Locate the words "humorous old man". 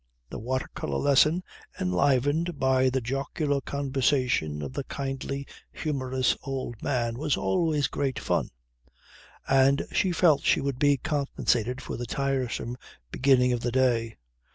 5.71-7.19